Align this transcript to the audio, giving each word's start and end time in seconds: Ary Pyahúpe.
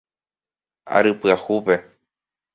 Ary 0.95 1.13
Pyahúpe. 1.19 1.75